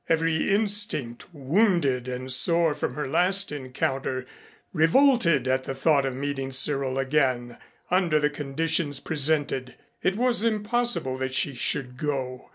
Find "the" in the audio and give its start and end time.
5.65-5.75, 8.19-8.31